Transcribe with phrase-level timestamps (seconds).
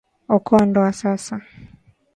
[0.35, 1.35] Okoa ndoa sasa